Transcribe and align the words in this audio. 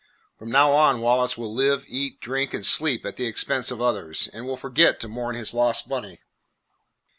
From 0.39 0.49
now 0.49 0.71
on 0.71 0.99
Wallace 0.99 1.37
will 1.37 1.53
live, 1.53 1.85
eat, 1.87 2.19
drink, 2.19 2.55
and 2.55 2.65
sleep 2.65 3.05
at 3.05 3.17
the 3.17 3.27
expense 3.27 3.69
of 3.69 3.79
others, 3.83 4.27
and 4.33 4.47
will 4.47 4.57
forget 4.57 4.99
to 5.01 5.07
mourn 5.07 5.35
his 5.35 5.53
lost 5.53 5.87
money. 5.87 6.21